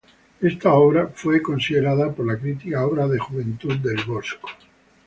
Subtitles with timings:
[0.41, 4.47] Esta obra fue considerada por la crítica obra de juventud del Bosco.